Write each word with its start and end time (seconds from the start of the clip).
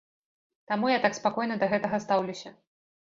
Таму 0.71 0.89
я 0.93 0.99
так 1.03 1.19
спакойна 1.19 1.59
да 1.65 1.69
гэтага 1.75 2.01
стаўлюся. 2.07 2.55